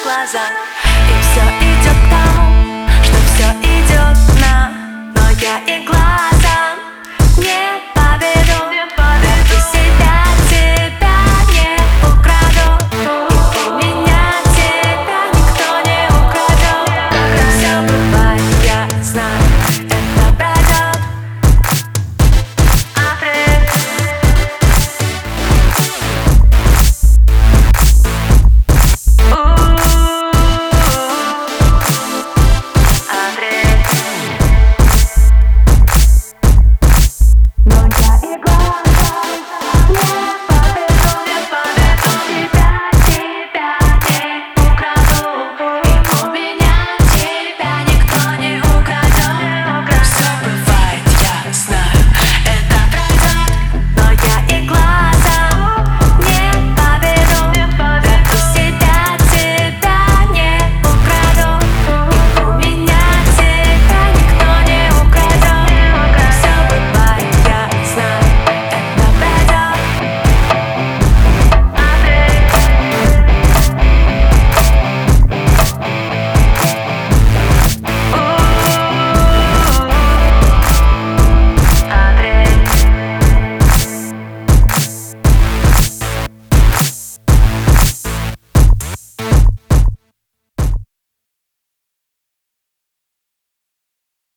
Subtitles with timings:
[0.00, 0.44] glasa.